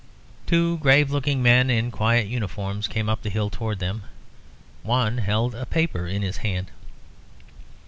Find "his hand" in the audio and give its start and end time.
6.23-6.71